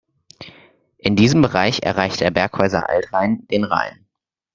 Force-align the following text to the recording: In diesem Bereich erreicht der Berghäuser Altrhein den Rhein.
In 0.97 1.15
diesem 1.15 1.43
Bereich 1.43 1.83
erreicht 1.83 2.21
der 2.21 2.31
Berghäuser 2.31 2.89
Altrhein 2.89 3.45
den 3.49 3.63
Rhein. 3.63 4.07